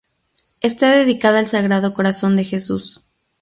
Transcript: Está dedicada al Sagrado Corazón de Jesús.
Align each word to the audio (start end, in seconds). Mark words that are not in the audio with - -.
Está 0.61 0.89
dedicada 0.89 1.37
al 1.37 1.47
Sagrado 1.47 1.93
Corazón 1.93 2.35
de 2.35 2.43
Jesús. 2.43 3.01